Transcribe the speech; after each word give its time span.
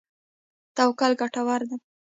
توکل 0.75 1.11
ګټور 1.21 1.61
دی. 1.69 1.77